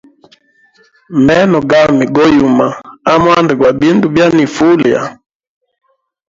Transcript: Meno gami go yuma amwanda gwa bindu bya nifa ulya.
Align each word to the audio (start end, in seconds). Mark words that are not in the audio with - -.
Meno 1.25 1.57
gami 1.71 2.03
go 2.15 2.23
yuma 2.37 2.67
amwanda 3.13 3.53
gwa 3.59 3.71
bindu 3.79 4.05
bya 4.13 4.27
nifa 4.35 4.63
ulya. 4.73 5.01